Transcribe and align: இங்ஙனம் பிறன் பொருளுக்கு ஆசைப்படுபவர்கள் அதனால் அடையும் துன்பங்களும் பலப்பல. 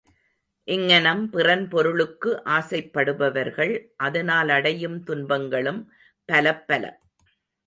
இங்ஙனம் 0.67 1.21
பிறன் 1.29 1.67
பொருளுக்கு 1.67 2.41
ஆசைப்படுபவர்கள் 2.49 3.73
அதனால் 3.97 4.49
அடையும் 4.49 5.03
துன்பங்களும் 5.03 5.81
பலப்பல. 6.29 6.83